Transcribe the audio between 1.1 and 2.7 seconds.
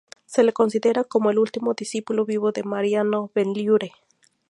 el último discípulo vivo de